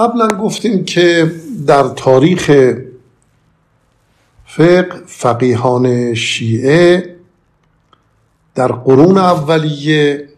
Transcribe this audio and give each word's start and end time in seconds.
قبلا 0.00 0.28
گفتیم 0.28 0.84
که 0.84 1.32
در 1.66 1.82
تاریخ 1.82 2.50
فقه 4.46 5.02
فقیهان 5.06 6.14
شیعه 6.14 7.16
در 8.54 8.72
قرون 8.72 9.18
اولیه 9.18 10.28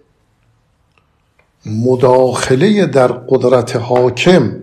مداخله 1.67 2.87
در 2.87 3.07
قدرت 3.07 3.77
حاکم 3.77 4.55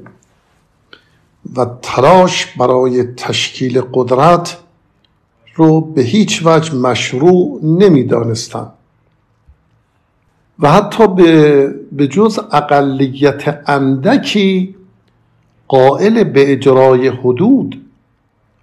و 1.56 1.66
تلاش 1.82 2.46
برای 2.46 3.04
تشکیل 3.04 3.82
قدرت 3.94 4.58
رو 5.56 5.82
به 5.82 6.02
هیچ 6.02 6.42
وجه 6.46 6.76
مشروع 6.76 7.60
نمی‌دانستند. 7.64 8.74
و 10.60 10.72
حتی 10.72 11.08
به 11.92 12.08
جز 12.08 12.40
اقلیت 12.52 13.64
اندکی 13.66 14.76
قائل 15.70 16.24
به 16.24 16.52
اجرای 16.52 17.08
حدود 17.08 17.86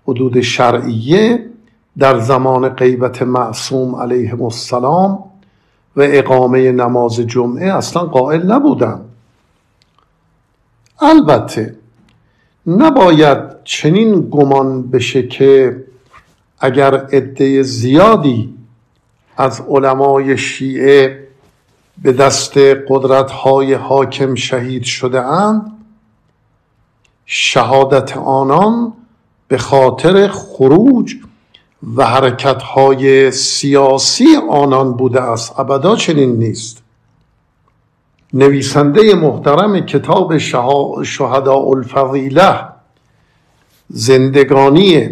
حدود 0.06 0.40
شرعیه 0.40 1.46
در 1.98 2.18
زمان 2.18 2.68
غیبت 2.68 3.22
معصوم 3.22 3.96
علیه 3.96 4.42
السلام 4.42 5.18
و 5.96 6.00
اقامه 6.04 6.72
نماز 6.72 7.16
جمعه 7.20 7.72
اصلا 7.72 8.02
قائل 8.02 8.52
نبودن. 8.52 9.00
البته 11.00 11.76
نباید 12.66 13.38
چنین 13.64 14.28
گمان 14.30 14.90
بشه 14.90 15.28
که 15.28 15.84
اگر 16.60 16.94
عده 16.94 17.62
زیادی 17.62 18.54
از 19.36 19.62
علمای 19.68 20.38
شیعه 20.38 21.26
به 22.02 22.12
دست 22.12 22.58
قدرت 22.88 23.30
های 23.30 23.74
حاکم 23.74 24.34
شهید 24.34 24.82
شده 24.82 25.20
اند 25.20 25.75
شهادت 27.26 28.16
آنان 28.16 28.92
به 29.48 29.58
خاطر 29.58 30.28
خروج 30.28 31.14
و 31.96 32.04
حرکت 32.04 32.62
های 32.62 33.30
سیاسی 33.30 34.36
آنان 34.50 34.92
بوده 34.92 35.20
است. 35.20 35.60
ابدا 35.60 35.96
چنین 35.96 36.36
نیست. 36.36 36.82
نویسنده 38.32 39.14
محترم 39.14 39.80
کتاب 39.80 40.38
شهداء 41.02 41.68
الفضیله 41.68 42.60
زندگانی 43.88 45.08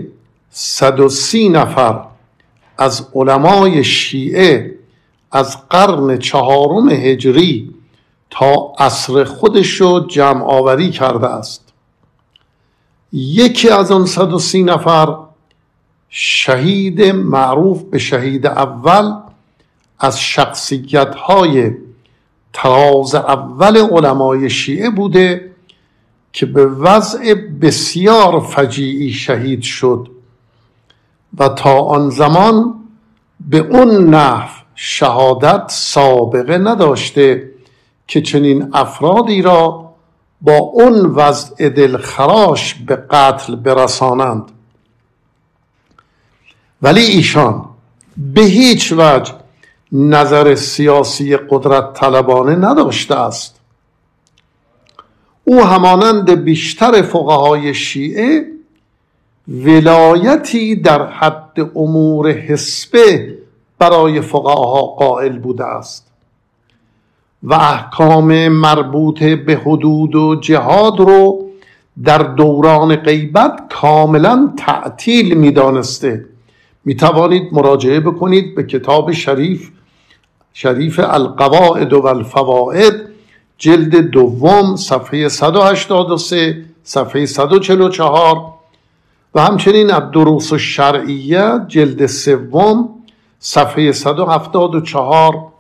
130 0.51 1.49
نفر 1.49 2.05
از 2.79 3.07
علمای 3.15 3.85
شیعه 3.85 4.75
از 5.33 5.69
قرن 5.69 6.19
چهارم 6.19 6.89
هجری 6.89 7.75
تا 8.31 8.73
عصر 8.79 9.25
خودش 9.25 9.81
رو 9.81 10.01
جمع 10.01 10.45
آوری 10.45 10.91
کرده 10.91 11.27
است. 11.27 11.64
یکی 13.17 13.69
از 13.69 13.93
آن 13.93 14.07
130 14.07 14.63
نفر 14.63 15.17
شهید 16.09 17.03
معروف 17.03 17.83
به 17.83 17.99
شهید 17.99 18.47
اول 18.47 19.13
از 19.99 20.21
شخصیت 20.21 21.15
های 21.15 21.71
تراز 22.53 23.15
اول 23.15 23.77
علمای 23.77 24.51
شیعه 24.51 24.91
بوده 24.91 25.51
که 26.33 26.47
به 26.47 26.67
وضع 26.67 27.35
بسیار 27.35 28.41
فجیعی 28.41 29.13
شهید 29.13 29.63
شد 29.63 30.09
و 31.39 31.49
تا 31.49 31.81
آن 31.81 32.11
زمان 32.11 32.75
به 33.41 33.59
اون 33.59 34.15
نحو 34.15 34.49
شهادت 34.75 35.65
سابقه 35.69 36.59
نداشته 36.59 37.51
که 38.09 38.23
چنین 38.23 38.71
افرادی 38.73 39.43
را 39.43 39.84
با 40.45 40.57
اون 40.57 41.07
وضع 41.07 41.69
دلخراش 41.69 42.75
به 42.75 42.97
قتل 42.97 43.57
برسانند. 43.57 44.43
ولی 46.83 47.01
ایشان 47.01 47.65
به 48.17 48.41
هیچ 48.41 48.93
وجه 48.93 49.33
نظر 49.93 50.55
سیاسی 50.55 51.37
قدرت 51.37 51.93
طلبانه 51.93 52.57
نداشته 52.57 53.15
است. 53.15 53.61
او 55.45 55.65
همانند 55.65 56.31
بیشتر 56.31 57.03
فقهای 57.03 57.75
شیعه 57.75 58.47
ولایتی 59.49 60.77
در 60.77 61.07
حد 61.07 61.71
امور 61.75 62.31
حسبه 62.31 63.39
برای 63.79 64.21
فقها 64.21 64.83
قائل 64.83 65.39
بوده 65.39 65.65
است. 65.65 66.14
و 67.45 67.55
احکام 67.55 68.49
مربوط 68.49 69.23
به 69.23 69.57
حدود 69.57 70.15
و 70.15 70.35
جهاد 70.41 71.01
رو 71.01 71.45
در 72.05 72.19
دوران 72.19 72.97
غیبت 72.97 73.61
کاملا 73.71 74.53
تعطیل 74.57 75.35
می‌دانسته. 75.35 76.25
می 76.85 76.97
توانید 76.97 77.49
مراجعه 77.53 78.01
بکنید 78.01 78.55
به 78.55 78.63
کتاب 78.63 79.13
شریف 79.13 79.71
شریف 80.53 81.01
القواعد 81.03 81.93
و 81.93 82.07
الفواعد 82.07 82.95
جلد 83.59 83.97
دوم 83.97 84.77
صفحه 84.77 85.29
183 85.29 86.65
صفحه 86.85 87.27
144 87.27 88.37
و 89.35 89.41
همچنین 89.41 89.93
الدروس 89.93 90.53
الشرعیه 90.53 91.61
جلد 91.69 92.07
سوم 92.07 92.89
صفحه 93.39 93.93
174 93.93 95.54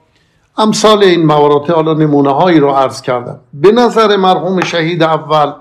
امثال 0.59 1.03
این 1.03 1.27
موارد 1.27 1.71
حالا 1.71 1.95
نمونه 1.95 2.31
هایی 2.31 2.61
رو 2.61 2.71
عرض 2.71 3.03
کردم. 3.03 3.41
به 3.55 3.73
نظر 3.73 4.17
مرحوم 4.17 4.61
شهید 4.61 5.03
اول 5.03 5.53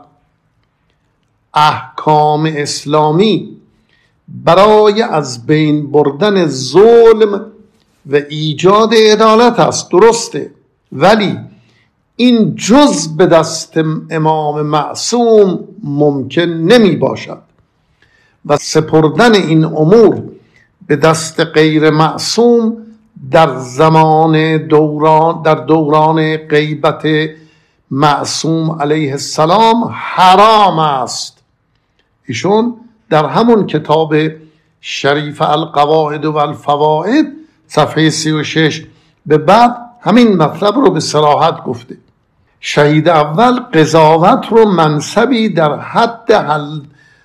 احکام 1.53 2.51
اسلامی 2.55 3.57
برای 4.27 5.01
از 5.01 5.45
بین 5.45 5.91
بردن 5.91 6.45
ظلم 6.45 7.45
و 8.05 8.15
ایجاد 8.29 8.93
عدالت 8.93 9.59
است. 9.59 9.91
درسته. 9.91 10.51
ولی 10.91 11.39
این 12.15 12.55
جز 12.55 13.17
به 13.17 13.25
دست 13.25 13.73
امام 14.09 14.61
معصوم 14.61 15.59
ممکن 15.83 16.41
نمی 16.41 16.95
باشد 16.95 17.41
و 18.45 18.57
سپردن 18.57 19.33
این 19.33 19.65
امور 19.65 20.23
به 20.87 20.95
دست 20.95 21.39
غیر 21.39 21.89
معصوم 21.89 22.77
در 23.31 23.57
زمان 23.57 24.57
دوران 24.57 25.41
در 25.41 25.55
دوران 25.55 26.37
غیبت 26.37 27.07
معصوم 27.91 28.81
علیه 28.81 29.11
السلام 29.11 29.91
حرام 29.93 30.79
است. 30.79 31.43
ایشون 32.27 32.75
در 33.09 33.25
همون 33.25 33.67
کتاب 33.67 34.15
شریف 34.81 35.41
القواعد 35.41 36.25
و 36.25 36.37
الفواید 36.37 37.25
صفحه 37.67 38.09
36 38.09 38.85
به 39.25 39.37
بعد 39.37 39.75
همین 40.01 40.37
مطلب 40.37 40.75
رو 40.75 40.91
به 40.91 40.99
سراحت 40.99 41.63
گفته. 41.63 41.97
شهید 42.59 43.09
اول 43.09 43.59
قضاوت 43.59 44.47
رو 44.49 44.65
منصبی 44.65 45.49
در 45.49 45.79
حد 45.79 46.31
حل, 46.31 46.79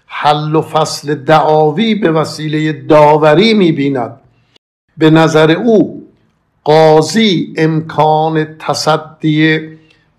حل 0.06 0.54
و 0.54 0.62
فصل 0.62 1.14
دعاوی 1.14 1.94
به 1.94 2.10
وسیله 2.10 2.72
داوری 2.72 3.54
می‌بیند. 3.54 4.16
به 4.98 5.10
نظر 5.10 5.50
او 5.50 6.06
قاضی 6.64 7.54
امکان 7.56 8.56
تصدی 8.58 9.60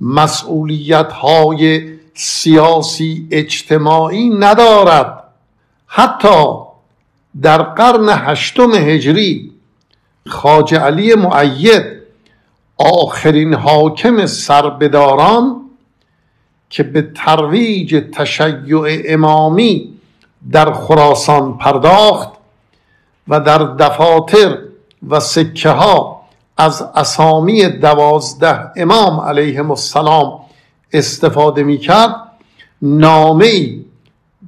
مسئولیت 0.01 1.11
های 1.11 1.93
سیاسی 2.13 3.27
اجتماعی 3.31 4.29
ندارد. 4.29 5.23
حتی 5.87 6.45
در 7.41 7.61
قرن 7.61 8.09
هشتم 8.09 8.71
هجری 8.75 9.51
خاج 10.27 10.75
علی 10.75 11.15
معید 11.15 11.83
آخرین 12.77 13.53
حاکم 13.53 14.25
سربداران 14.25 15.61
که 16.69 16.83
به 16.83 17.01
ترویج 17.15 18.03
تشیع 18.13 19.01
امامی 19.05 19.93
در 20.51 20.73
خراسان 20.73 21.57
پرداخت 21.57 22.29
و 23.27 23.39
در 23.39 23.57
دفاتر 23.57 24.57
و 25.07 25.19
سکه 25.19 25.69
ها 25.69 26.21
از 26.57 26.81
اسامی 26.95 27.67
دوازده 27.67 28.71
امام 28.75 29.19
علیهم 29.19 29.71
السلام 29.71 30.39
استفاده 30.93 31.63
می 31.63 31.77
کرد 31.77 32.15
نامه 32.81 33.79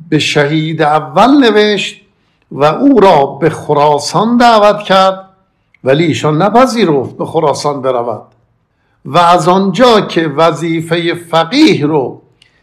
به 0.09 0.19
شهید 0.19 0.81
اول 0.81 1.29
نوشت 1.29 2.01
و 2.51 2.63
او 2.63 2.99
را 2.99 3.25
به 3.25 3.49
خراسان 3.49 4.37
دعوت 4.37 4.83
کرد 4.83 5.29
ولی 5.83 6.05
ایشان 6.05 6.41
نپذیرفت 6.41 7.17
به 7.17 7.25
خراسان 7.25 7.81
برود. 7.81 8.21
و 9.05 9.17
از 9.17 9.47
آنجا 9.47 10.01
که 10.01 10.27
وظیفه 10.27 11.13
فقیه 11.13 11.85
رو 11.85 12.21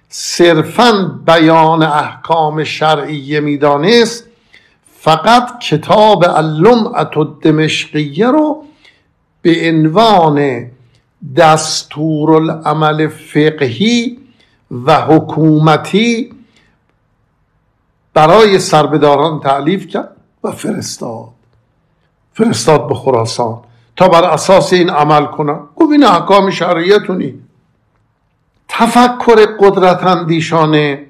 صرفا 0.09 1.21
بیان 1.27 1.83
احکام 1.83 2.65
شرعیه 2.65 3.41
می‌دانست 3.41 4.28
فقط 5.01 5.59
کتاب 5.59 6.25
اللمعت 6.29 7.15
دمشقیه 7.43 8.27
رو 8.27 8.65
به 9.43 9.69
عنوان 9.69 10.67
دستور 11.37 12.35
العمل 12.35 13.09
فقهی 13.09 14.19
و 14.71 15.01
حکومتی 15.01 16.33
برای 18.15 18.59
سربداران 18.59 19.41
تعلیف 19.41 19.87
کرد 19.87 20.17
و 20.45 20.51
فرستاد. 20.51 21.29
فرستاد 22.33 22.89
به 22.89 22.95
خراسان 22.95 23.61
تا 23.97 24.09
بر 24.09 24.25
اساس 24.25 24.73
این 24.73 24.91
عمل 24.91 25.27
کنن. 25.27 25.61
گفت 25.77 25.93
این 25.93 26.05
احکام 26.05 26.51
شرعیتونی 26.51 27.35
تفکر 28.69 29.47
قدرت 29.61 30.05
اندیشانه 30.05 31.08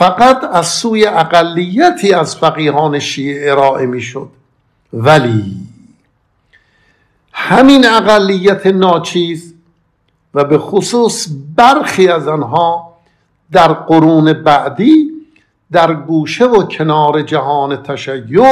فقط 0.00 0.44
از 0.44 0.66
سوی 0.66 1.06
اقلیتی 1.06 2.12
از 2.12 2.36
فقیهان 2.36 2.98
شیعه 2.98 3.50
ارائه 3.50 3.86
می‌شد. 3.86 4.28
ولی 4.92 5.56
همین 7.32 7.86
اقلیت 7.86 8.66
ناچیز 8.66 9.54
و 10.34 10.44
به 10.44 10.58
خصوص 10.58 11.28
برخی 11.56 12.08
از 12.08 12.28
آنها 12.28 12.92
در 13.52 13.72
قرون 13.72 14.32
بعدی 14.32 15.10
در 15.72 15.94
گوشه 15.94 16.44
و 16.44 16.62
کنار 16.62 17.22
جهان 17.22 17.82
تشیع 17.82 18.44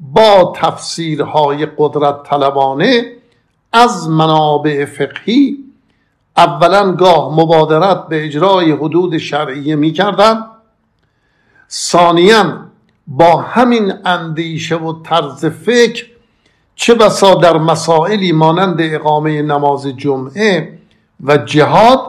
با 0.00 0.52
تفسیرهای 0.56 1.66
قدرت 1.78 2.22
طلبانه 2.22 3.12
از 3.72 4.08
منابع 4.08 4.84
فقهی 4.84 5.56
اولا 6.36 6.92
گاه 6.92 7.40
مبادرت 7.40 8.08
به 8.08 8.24
اجرای 8.24 8.72
حدود 8.72 9.18
شرعیه 9.18 9.76
می 9.76 9.92
کردن 9.92 10.44
ثانیا 11.70 12.66
با 13.06 13.36
همین 13.36 13.92
اندیشه 14.04 14.76
و 14.76 15.02
طرز 15.02 15.44
فکر 15.46 16.06
چه 16.76 16.94
بسا 16.94 17.34
در 17.34 17.58
مسائلی 17.58 18.32
مانند 18.32 18.76
اقامه 18.80 19.42
نماز 19.42 19.86
جمعه 19.86 20.78
و 21.24 21.36
جهاد 21.36 22.00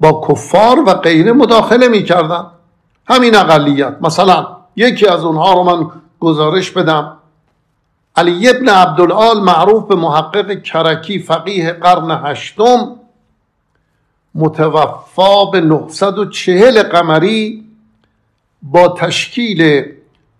با 0.00 0.26
کفار 0.28 0.80
و 0.86 0.94
غیره 0.94 1.32
مداخله 1.32 1.88
می 1.88 2.02
کردن 2.04 2.46
همین 3.06 3.36
اقلیت. 3.36 3.96
مثلا 4.00 4.46
یکی 4.76 5.06
از 5.06 5.24
اونها 5.24 5.52
رو 5.52 5.62
من 5.62 5.90
گزارش 6.20 6.70
بدم. 6.70 7.16
علی 8.16 8.48
ابن 8.48 8.68
عبدالعال 8.68 9.40
معروف 9.40 9.84
به 9.84 9.94
محقق 9.94 10.62
کرکی 10.62 11.18
فقیه 11.18 11.72
قرن 11.72 12.20
هشتم 12.24 12.96
متوفا 14.34 15.44
به 15.44 15.60
940 15.60 16.82
قمری 16.82 17.64
با 18.62 18.88
تشکیل 18.88 19.84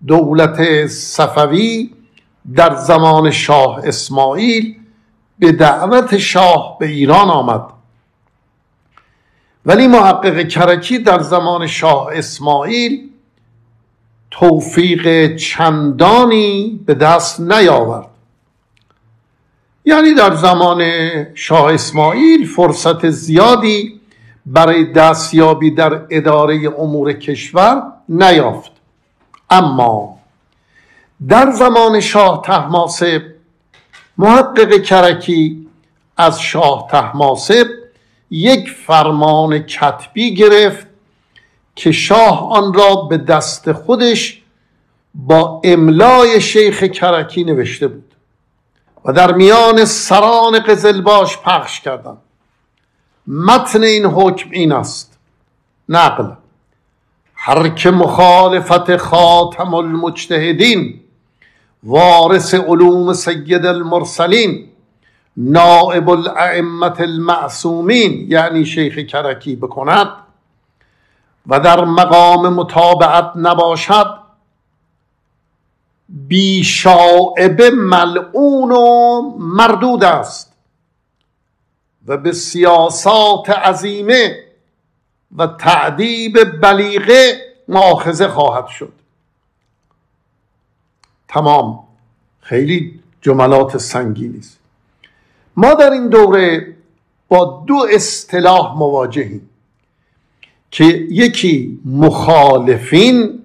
دولت 0.06 0.86
صفوی 0.86 1.90
در 2.54 2.74
زمان 2.74 3.30
شاه 3.30 3.80
اسماعیل 3.84 4.76
به 5.38 5.52
دعوت 5.52 6.18
شاه 6.18 6.76
به 6.80 6.86
ایران 6.86 7.30
آمد. 7.30 7.62
ولی 9.66 9.86
محقق 9.86 10.48
کرکی 10.48 10.98
در 10.98 11.22
زمان 11.22 11.66
شاه 11.66 12.08
اسماعیل 12.12 13.10
توفیق 14.30 15.36
چندانی 15.36 16.80
به 16.86 16.94
دست 16.94 17.40
نیاورد. 17.40 18.06
یعنی 19.84 20.14
در 20.14 20.34
زمان 20.34 20.84
شاه 21.34 21.74
اسماعیل 21.74 22.46
فرصت 22.46 23.10
زیادی 23.10 24.00
برای 24.46 24.84
دستیابی 24.84 25.70
در 25.70 26.02
اداره 26.10 26.74
امور 26.78 27.12
کشور 27.12 27.82
نیافت. 28.12 28.72
اما 29.50 30.18
در 31.28 31.50
زمان 31.50 32.00
شاه 32.00 32.42
تحماسب 32.42 33.22
محقق 34.18 34.82
کرکی 34.82 35.68
از 36.16 36.40
شاه 36.40 36.88
تحماسب 36.90 37.66
یک 38.30 38.70
فرمان 38.70 39.58
کتبی 39.58 40.34
گرفت 40.34 40.86
که 41.76 41.92
شاه 41.92 42.52
آن 42.52 42.74
را 42.74 42.94
به 42.94 43.18
دست 43.18 43.72
خودش 43.72 44.42
با 45.14 45.60
املای 45.64 46.40
شیخ 46.40 46.82
کرکی 46.82 47.44
نوشته 47.44 47.88
بود 47.88 48.14
و 49.04 49.12
در 49.12 49.32
میان 49.32 49.84
سران 49.84 50.58
قزلباش 50.58 51.38
پخش 51.38 51.80
کردند. 51.80 52.18
متن 53.26 53.82
این 53.82 54.06
حکم 54.06 54.50
این 54.50 54.72
است. 54.72 55.18
نقل 55.88 56.32
هر 57.44 57.68
که 57.68 57.90
مخالفت 57.90 58.96
خاتم 58.96 59.74
المجتهدین 59.74 61.00
وارث 61.82 62.54
علوم 62.54 63.12
سید 63.12 63.66
المرسلین 63.66 64.68
نائب 65.36 66.10
الائمت 66.10 67.00
المعصومین 67.00 68.26
یعنی 68.30 68.64
شیخ 68.64 68.98
کرکی 68.98 69.56
بکند 69.56 70.08
و 71.46 71.60
در 71.60 71.84
مقام 71.84 72.48
متابعت 72.54 73.32
نباشد 73.36 74.18
بیشاعبه 76.08 77.70
ملعون 77.70 78.72
و 78.72 79.20
مردود 79.38 80.04
است 80.04 80.52
و 82.06 82.16
به 82.16 82.32
سیاسات 82.32 83.50
عظیمه 83.50 84.51
و 85.36 85.46
تعدیب 85.46 86.60
بلیغه 86.60 87.40
ماخذه 87.68 88.28
خواهد 88.28 88.66
شد. 88.66 88.92
تمام. 91.28 91.84
خیلی 92.40 93.00
جملات 93.20 93.78
سنگینی 93.78 94.38
است 94.38 94.58
ما 95.56 95.74
در 95.74 95.90
این 95.90 96.08
دوره 96.08 96.76
با 97.28 97.64
دو 97.66 97.86
اصطلاح 97.90 98.78
مواجهیم 98.78 99.48
که 100.70 100.84
یکی 101.10 101.80
مخالفین 101.84 103.42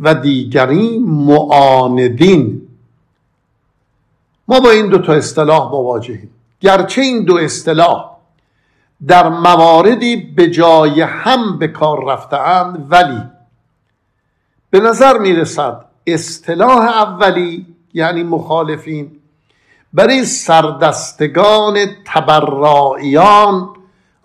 و 0.00 0.14
دیگری 0.14 0.98
معاندین. 0.98 2.68
ما 4.48 4.60
با 4.60 4.70
این 4.70 4.88
دو 4.88 4.98
تا 4.98 5.12
اصطلاح 5.12 5.70
مواجهیم. 5.70 6.30
گرچه 6.60 7.02
این 7.02 7.24
دو 7.24 7.36
اصطلاح 7.38 8.15
در 9.06 9.28
مواردی 9.28 10.16
به 10.16 10.50
جای 10.50 11.00
هم 11.00 11.58
به 11.58 11.68
کار 11.68 12.04
رفتهاند 12.04 12.86
ولی 12.90 13.22
به 14.70 14.80
نظر 14.80 15.18
می 15.18 15.32
رسد 15.32 15.84
اصطلاح 16.06 16.82
اولی 16.82 17.66
یعنی 17.94 18.22
مخالفین 18.22 19.10
برای 19.92 20.24
سردستگان 20.24 21.78
تبرائیان 22.04 23.68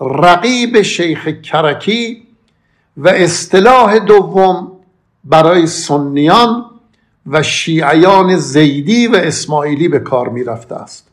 رقیب 0.01 0.81
شیخ 0.81 1.27
کرکی 1.27 2.27
و 2.97 3.09
اصطلاح 3.09 3.99
دوم 3.99 4.71
برای 5.23 5.67
سنیان 5.67 6.65
و 7.27 7.43
شیعیان 7.43 8.35
زیدی 8.35 9.07
و 9.07 9.15
اسماعیلی 9.15 9.87
به 9.87 9.99
کار 9.99 10.29
می 10.29 10.43
رفته 10.43 10.75
است. 10.75 11.07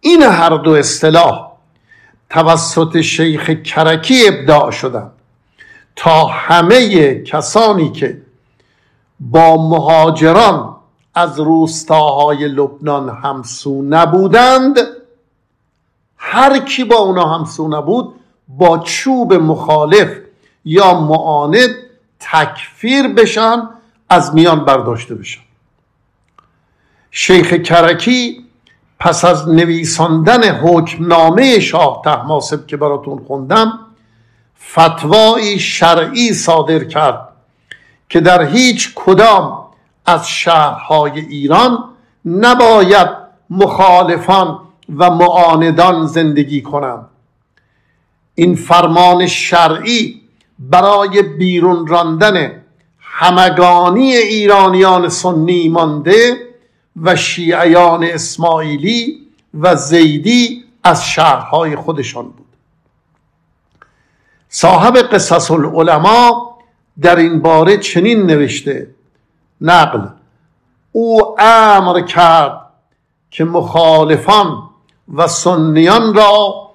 این 0.00 0.22
هر 0.22 0.50
دو 0.50 0.70
اصطلاح 0.70 1.55
توسط 2.30 3.00
شیخ 3.00 3.50
کرکی 3.50 4.28
ابداع 4.28 4.70
شدند. 4.70 5.12
تا 5.96 6.26
همه 6.26 7.14
کسانی 7.14 7.92
که 7.92 8.22
با 9.20 9.68
مهاجران 9.68 10.76
از 11.14 11.40
روستاهای 11.40 12.48
لبنان 12.48 13.08
همسو 13.08 13.82
نبودند 13.82 14.78
هر 16.16 16.58
کی 16.58 16.84
با 16.84 16.96
اونا 16.96 17.34
همسو 17.34 17.68
نبود 17.68 18.14
با 18.48 18.78
چوب 18.78 19.34
مخالف 19.34 20.18
یا 20.64 21.00
معاند 21.00 21.70
تکفیر 22.20 23.08
بشن 23.08 23.68
از 24.08 24.34
میان 24.34 24.64
برداشته 24.64 25.14
بشن. 25.14 25.40
شیخ 27.10 27.52
کرکی 27.52 28.45
پس 28.98 29.24
از 29.24 29.48
نویساندن 29.48 30.42
حکمنامه 30.44 31.60
شاه 31.60 32.02
تحماسب 32.04 32.66
که 32.66 32.76
براتون 32.76 33.24
خوندم 33.26 33.78
فتوایی 34.72 35.58
شرعی 35.58 36.34
صادر 36.34 36.84
کرد 36.84 37.28
که 38.08 38.20
در 38.20 38.42
هیچ 38.42 38.92
کدام 38.94 39.66
از 40.06 40.28
شهرهای 40.28 41.20
ایران 41.20 41.84
نباید 42.24 43.08
مخالفان 43.50 44.58
و 44.96 45.10
معاندان 45.10 46.06
زندگی 46.06 46.62
کنند. 46.62 47.06
این 48.34 48.54
فرمان 48.54 49.26
شرعی 49.26 50.22
برای 50.58 51.22
بیرون 51.22 51.86
راندن 51.86 52.62
همگانی 53.00 54.12
ایرانیان 54.12 55.08
سنی 55.08 55.68
مانده 55.68 56.45
و 57.02 57.16
شیعیان 57.16 58.04
اسماعیلی 58.04 59.26
و 59.54 59.76
زیدی 59.76 60.64
از 60.84 61.06
شهرهای 61.06 61.76
خودشان 61.76 62.24
بود. 62.24 62.46
صاحب 64.48 64.96
قصص 64.96 65.50
العلماء 65.50 66.32
در 67.00 67.16
این 67.16 67.42
باره 67.42 67.76
چنین 67.76 68.22
نوشته 68.22 68.94
نقل 69.60 70.08
او 70.92 71.40
امر 71.40 72.00
کرد 72.00 72.60
که 73.30 73.44
مخالفان 73.44 74.62
و 75.14 75.28
سنیان 75.28 76.14
را 76.14 76.70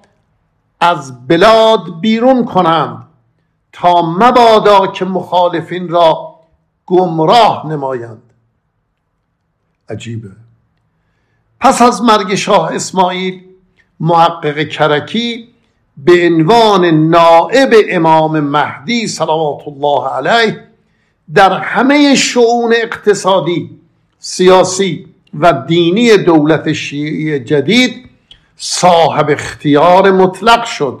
از 0.80 1.26
بلاد 1.26 2.00
بیرون 2.00 2.44
کنند 2.44 3.06
تا 3.72 4.02
مبادا 4.02 4.86
که 4.86 5.04
مخالفین 5.04 5.88
را 5.88 6.40
گمراه 6.86 7.66
نمایند. 7.66 8.31
عجیبه. 9.92 10.30
پس 11.60 11.82
از 11.82 12.02
مرگ 12.02 12.34
شاه 12.34 12.74
اسماعیل 12.74 13.40
محقق 14.00 14.68
کرکی 14.68 15.48
به 15.96 16.26
عنوان 16.26 16.84
نائب 16.84 17.74
امام 17.90 18.40
مهدی 18.40 19.06
صلوات 19.06 19.68
الله 19.68 20.08
علیه 20.08 20.60
در 21.34 21.58
همه 21.58 22.14
شعون 22.14 22.74
اقتصادی 22.82 23.70
سیاسی 24.18 25.06
و 25.40 25.52
دینی 25.52 26.16
دولت 26.16 26.72
شیعی 26.72 27.38
جدید 27.38 28.08
صاحب 28.56 29.30
اختیار 29.30 30.10
مطلق 30.10 30.64
شد. 30.64 31.00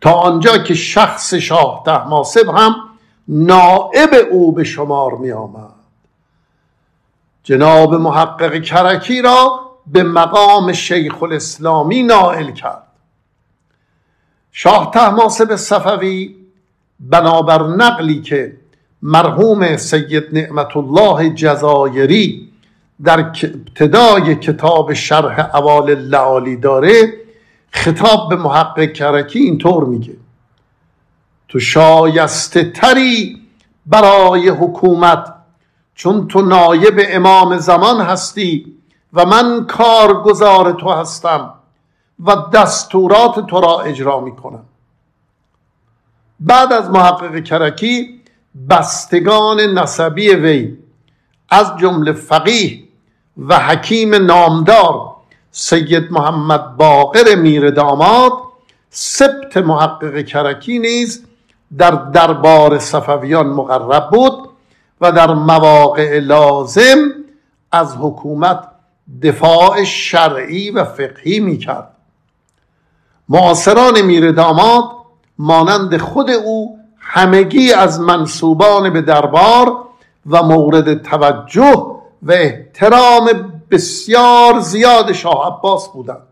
تا 0.00 0.12
آنجا 0.12 0.58
که 0.58 0.74
شخص 0.74 1.34
شاه 1.34 1.82
تحماسب 1.86 2.48
هم 2.48 2.74
نائب 3.28 4.10
او 4.30 4.52
به 4.52 4.64
شمار 4.64 5.14
می 5.14 5.32
آمد 5.32 5.71
جناب 7.42 7.94
محقق 7.94 8.62
کرکی 8.62 9.22
را 9.22 9.60
به 9.86 10.02
مقام 10.02 10.72
شیخ 10.72 11.22
الاسلامی 11.22 12.02
نائل 12.02 12.50
کرد. 12.50 12.82
شاه 14.52 14.90
تحماسب 14.94 15.56
صفوی 15.56 16.36
بنابر 17.00 17.62
نقلی 17.62 18.20
که 18.20 18.56
مرحوم 19.02 19.76
سید 19.76 20.24
نعمت 20.32 20.76
الله 20.76 21.30
جزایری 21.30 22.48
در 23.04 23.20
ابتدای 23.20 24.34
کتاب 24.34 24.92
شرح 24.92 25.56
اوال 25.56 25.94
لعالی 25.94 26.56
داره 26.56 27.12
خطاب 27.70 28.28
به 28.28 28.36
محقق 28.36 28.92
کرکی 28.92 29.38
اینطور 29.38 29.84
میگه. 29.84 30.16
تو 31.48 31.60
شایسته 31.60 32.70
تری 32.70 33.42
برای 33.86 34.48
حکومت 34.48 35.34
چون 35.94 36.28
تو 36.28 36.42
نایب 36.42 37.00
امام 37.08 37.58
زمان 37.58 38.00
هستی 38.00 38.76
و 39.12 39.26
من 39.26 39.66
کارگزار 39.66 40.72
تو 40.72 40.90
هستم 40.90 41.54
و 42.26 42.36
دستورات 42.52 43.46
تو 43.46 43.60
را 43.60 43.80
اجرا 43.80 44.20
می‌کنم. 44.20 44.64
بعد 46.40 46.72
از 46.72 46.90
محقق 46.90 47.42
کرکی 47.44 48.20
بستگان 48.70 49.60
نسبی 49.60 50.34
وی 50.34 50.78
از 51.50 51.76
جمله 51.80 52.12
فقیه 52.12 52.82
و 53.48 53.58
حکیم 53.58 54.14
نامدار 54.14 55.12
سید 55.50 56.12
محمد 56.12 56.76
باقر 56.76 57.34
میر 57.34 57.70
داماد 57.70 58.32
سبت 58.90 59.56
محقق 59.56 60.24
کرکی 60.24 60.78
نیز 60.78 61.26
در 61.78 61.90
دربار 61.90 62.78
صفویان 62.78 63.46
مقرب 63.46 64.10
بود 64.10 64.51
و 65.02 65.12
در 65.12 65.34
مواقع 65.34 66.18
لازم 66.18 66.98
از 67.72 67.96
حکومت 68.00 68.68
دفاع 69.22 69.84
شرعی 69.84 70.70
و 70.70 70.84
فقهی 70.84 71.40
می 71.40 71.58
کرد 71.58 71.88
معاصران 73.28 74.00
میر 74.00 74.32
داماد 74.32 74.84
مانند 75.38 75.96
خود 75.96 76.30
او 76.30 76.78
همگی 76.98 77.72
از 77.72 78.00
منصوبان 78.00 78.92
به 78.92 79.02
دربار 79.02 79.84
و 80.26 80.42
مورد 80.42 81.02
توجه 81.02 81.86
و 82.22 82.32
احترام 82.32 83.52
بسیار 83.70 84.60
زیاد 84.60 85.12
شاه 85.12 85.46
عباس 85.46 85.88
بودند. 85.88 86.26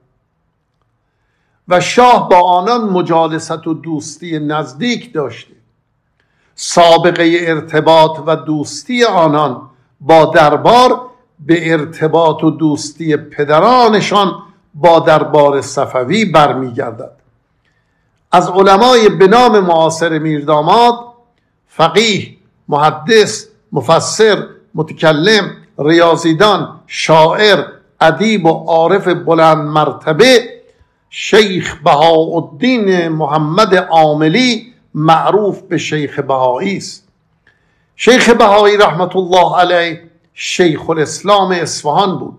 و 1.69 1.81
شاه 1.81 2.29
با 2.29 2.41
آنان 2.41 2.81
مجالست 2.81 3.67
و 3.67 3.75
دوستی 3.75 4.39
نزدیک 4.39 5.13
داشته 5.13 5.60
سابقه 6.63 7.39
ارتباط 7.41 8.19
و 8.27 8.37
دوستی 8.37 9.05
آنان 9.05 9.71
با 10.01 10.25
دربار 10.25 11.01
به 11.41 11.73
ارتباط 11.73 12.45
و 12.45 12.51
دوستی 12.51 13.17
پدرانشان 13.17 14.33
با 14.75 14.99
دربار 14.99 15.61
صفوی 15.61 16.25
برمیگردد. 16.25 17.13
از 18.33 18.49
علمای 18.49 19.09
به 19.09 19.27
نام 19.27 19.61
معاصر 19.61 20.19
میرداماد 20.19 20.95
فقیه 21.67 22.37
محدث 22.69 23.47
مفسر 23.73 24.47
متکلم 24.75 25.57
ریاضیدان 25.79 26.81
شاعر 26.87 27.65
ادیب 28.01 28.47
و 28.47 28.65
عارف 28.65 29.09
بلند 29.09 29.59
مرتبه 29.59 30.61
شیخ 31.11 31.77
بهاءالدین 31.85 33.09
محمد 33.09 33.75
عاملی 33.77 34.71
معروف 34.95 35.61
به 35.61 35.79
شیخ 35.79 36.19
بهایی 36.19 36.77
است. 36.77 37.09
شیخ 37.97 38.31
بهایی 38.31 38.77
رحمت 38.77 39.17
الله 39.17 39.59
علیه 39.59 40.03
شیخ 40.35 40.91
الاسلام 40.91 41.51
اصفهان 41.51 42.19
بود 42.19 42.39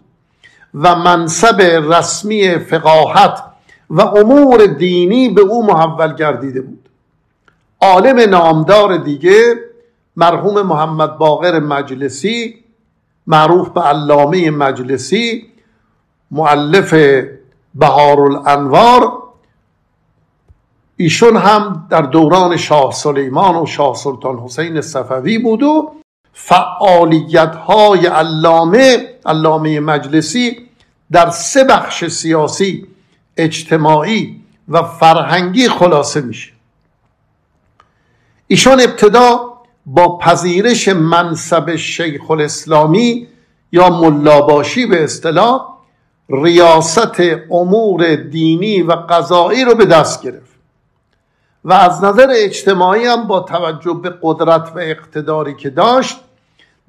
و 0.74 0.96
منصب 0.96 1.62
رسمی 1.62 2.58
فقاهت 2.58 3.44
و 3.90 4.02
امور 4.02 4.66
دینی 4.66 5.30
به 5.30 5.42
او 5.42 5.66
محول 5.66 6.16
گردیده 6.16 6.62
بود. 6.62 6.90
عالم 7.82 8.30
نامدار 8.30 8.98
دیگه 8.98 9.56
مرحوم 10.18 10.62
محمد 10.62 11.18
باقر 11.18 11.60
مجلسی 11.60 12.56
معروف 13.28 13.70
به 13.70 13.82
علامه 13.82 14.52
مجلسی 14.52 15.48
معلف 16.32 16.94
بهار 17.76 18.22
الانوار 18.22 19.21
ایشون 21.02 21.38
هم 21.38 21.88
در 21.90 22.02
دوران 22.02 22.58
شاه 22.58 22.94
سلیمان 22.94 23.56
و 23.56 23.66
شاه 23.66 23.96
سلطان 23.96 24.40
حسین 24.40 24.82
صفوی 24.82 25.38
بود 25.38 25.64
و 25.64 25.92
فعالیت 26.34 27.56
های 27.56 28.08
علامه 28.08 29.10
علامه 29.26 29.80
مجلسی 29.80 30.58
در 31.12 31.30
سه 31.30 31.64
بخش 31.64 32.06
سیاسی 32.06 32.88
اجتماعی 33.38 34.42
و 34.70 34.84
فرهنگی 34.84 35.70
خلاصه 35.70 36.22
میشه. 36.22 36.52
ایشان 38.48 38.82
ابتدا 38.82 39.54
با 39.86 40.18
پذیرش 40.18 40.88
منصب 40.88 41.76
شیخ 41.76 42.32
الاسلامی 42.32 43.28
یا 43.72 43.90
ملاباشی 43.90 44.86
به 44.86 45.04
اصطلاح 45.04 45.62
ریاست 46.30 47.22
امور 47.52 48.16
دینی 48.16 48.82
و 48.82 48.92
قضایی 48.92 49.66
رو 49.66 49.76
به 49.76 49.86
دست 49.86 50.24
گرفت. 50.24 50.61
و 51.66 51.74
از 51.74 52.04
نظر 52.04 52.28
اجتماعی 52.32 53.06
هم 53.06 53.28
با 53.28 53.40
توجه 53.40 53.94
به 53.94 54.14
قدرت 54.22 54.72
و 54.76 54.80
اقتداری 54.80 55.56
که 55.56 55.70
داشت 55.70 56.18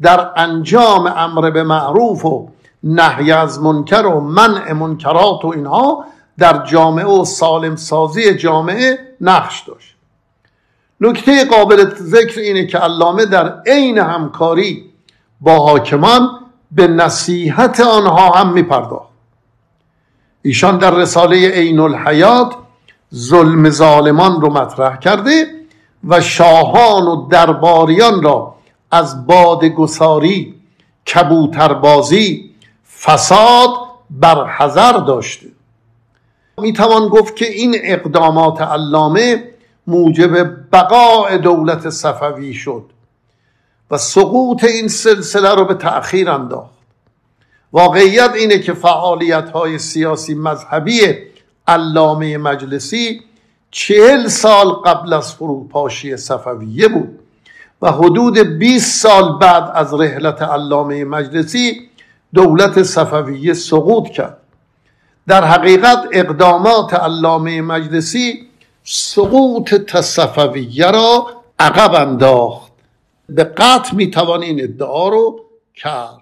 در 0.00 0.30
انجام 0.36 1.06
امر 1.16 1.50
به 1.50 1.62
معروف 1.62 2.24
و 2.24 2.48
نهی 2.84 3.32
از 3.32 3.60
منکر 3.62 4.06
و 4.06 4.20
منع 4.20 4.72
منکرات 4.72 5.44
و 5.44 5.48
اینها 5.48 6.04
در 6.38 6.64
جامعه 6.64 7.04
و 7.04 7.24
سالم 7.24 7.76
سازی 7.76 8.34
جامعه 8.34 8.98
نقش 9.20 9.60
داشت. 9.60 9.96
نکته 11.00 11.44
قابل 11.44 11.94
ذکر 11.94 12.40
اینه 12.40 12.66
که 12.66 12.78
علامه 12.78 13.26
در 13.26 13.60
عین 13.66 13.98
همکاری 13.98 14.84
با 15.40 15.58
حاکمان 15.58 16.28
به 16.72 16.86
نصیحت 16.86 17.80
آنها 17.80 18.30
هم 18.30 18.52
میپرداخت. 18.52 19.12
ایشان 20.42 20.78
در 20.78 20.94
رساله 20.94 21.50
عین 21.50 21.80
الحیات 21.80 22.54
ظلم 23.14 23.70
ظالمان 23.70 24.40
رو 24.40 24.52
مطرح 24.52 24.96
کرده 24.96 25.46
و 26.08 26.20
شاهان 26.20 27.06
و 27.06 27.28
درباریان 27.28 28.22
را 28.22 28.54
از 28.90 29.26
باد 29.26 29.64
گساری 29.64 30.54
کبوتربازی 31.14 32.50
فساد 33.00 33.70
بر 34.10 34.46
حذر 34.46 34.92
داشته. 34.92 35.46
می‌توان 36.58 37.08
گفت 37.08 37.36
که 37.36 37.48
این 37.48 37.76
اقدامات 37.82 38.60
علامه 38.60 39.44
موجب 39.86 40.46
بقاء 40.72 41.36
دولت 41.36 41.90
صفوی 41.90 42.54
شد 42.54 42.84
و 43.90 43.98
سقوط 43.98 44.64
این 44.64 44.88
سلسله 44.88 45.54
رو 45.54 45.64
به 45.64 45.74
تأخیر 45.74 46.30
انداخت. 46.30 46.72
واقعیت 47.72 48.30
اینه 48.34 48.58
که 48.58 48.72
فعالیت 48.72 49.50
های 49.50 49.78
سیاسی 49.78 50.34
مذهبی 50.34 51.31
علامه 51.68 52.38
مجلسی 52.38 53.20
چهل 53.70 54.26
سال 54.28 54.68
قبل 54.68 55.12
از 55.12 55.34
فروپاشی 55.34 56.16
صفویه 56.16 56.88
بود 56.88 57.18
و 57.82 57.92
حدود 57.92 58.38
20 58.38 59.02
سال 59.02 59.38
بعد 59.38 59.70
از 59.74 59.94
رحلت 59.94 60.42
علامه 60.42 61.04
مجلسی 61.04 61.88
دولت 62.34 62.82
صفویه 62.82 63.54
سقوط 63.54 64.08
کرد. 64.08 64.38
در 65.26 65.44
حقیقت 65.44 65.98
اقدامات 66.12 66.94
علامه 66.94 67.62
مجلسی 67.62 68.48
سقوط 68.84 69.74
تصفویه 69.74 70.90
را 70.90 71.26
عقب 71.58 71.94
انداخت. 71.94 72.72
به 73.28 73.44
قطع 73.44 73.94
می‌توان 73.94 74.42
این 74.42 74.62
ادعا 74.62 75.08
رو 75.08 75.40
کرد. 75.74 76.21